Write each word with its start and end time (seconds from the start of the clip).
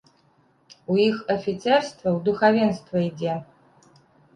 У 0.93 0.95
іх 1.09 1.21
афіцэрства 1.35 1.87
ў 2.15 2.19
духавенства 2.31 3.09
ідзе. 3.09 3.41